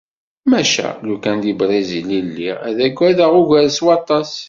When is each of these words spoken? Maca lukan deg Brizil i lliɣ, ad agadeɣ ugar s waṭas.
Maca 0.51 0.87
lukan 1.07 1.37
deg 1.43 1.55
Brizil 1.59 2.09
i 2.19 2.21
lliɣ, 2.27 2.57
ad 2.67 2.77
agadeɣ 2.85 3.31
ugar 3.41 3.67
s 3.77 3.79
waṭas. 3.85 4.31